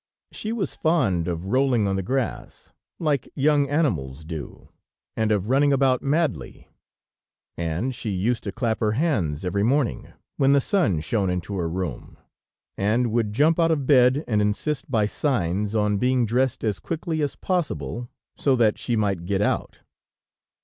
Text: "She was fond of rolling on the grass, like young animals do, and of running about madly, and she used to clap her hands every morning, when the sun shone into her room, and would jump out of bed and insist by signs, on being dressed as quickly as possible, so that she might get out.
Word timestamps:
"She 0.31 0.51
was 0.51 0.73
fond 0.75 1.27
of 1.27 1.45
rolling 1.45 1.87
on 1.87 1.95
the 1.95 2.01
grass, 2.01 2.71
like 2.97 3.29
young 3.35 3.69
animals 3.69 4.25
do, 4.25 4.69
and 5.15 5.31
of 5.31 5.47
running 5.51 5.71
about 5.71 6.01
madly, 6.01 6.67
and 7.55 7.93
she 7.93 8.09
used 8.09 8.43
to 8.45 8.51
clap 8.51 8.79
her 8.79 8.93
hands 8.93 9.45
every 9.45 9.61
morning, 9.61 10.11
when 10.37 10.53
the 10.53 10.59
sun 10.59 11.01
shone 11.01 11.29
into 11.29 11.53
her 11.57 11.69
room, 11.69 12.17
and 12.79 13.11
would 13.11 13.31
jump 13.31 13.59
out 13.59 13.69
of 13.69 13.85
bed 13.85 14.23
and 14.27 14.41
insist 14.41 14.89
by 14.89 15.05
signs, 15.05 15.75
on 15.75 15.99
being 15.99 16.25
dressed 16.25 16.63
as 16.63 16.79
quickly 16.79 17.21
as 17.21 17.35
possible, 17.35 18.09
so 18.35 18.55
that 18.55 18.79
she 18.79 18.95
might 18.95 19.25
get 19.25 19.39
out. 19.43 19.81